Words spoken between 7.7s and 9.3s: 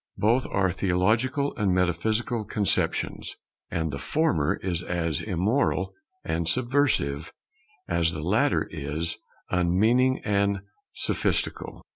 as the latter is